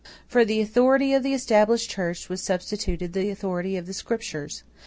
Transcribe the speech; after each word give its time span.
For 0.27 0.43
the 0.43 0.59
authority 0.61 1.13
of 1.13 1.21
the 1.21 1.35
Established 1.35 1.91
Church 1.91 2.27
was 2.27 2.41
substituted 2.41 3.13
the 3.13 3.29
authority 3.29 3.77
of 3.77 3.85
the 3.85 3.93
Scriptures. 3.93 4.63